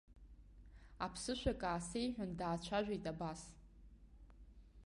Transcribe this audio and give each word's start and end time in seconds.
Аԥсышәак 1.05 1.61
аасеиҳәан, 1.69 2.31
даацәажәеит 2.39 3.05
абас. 3.11 3.41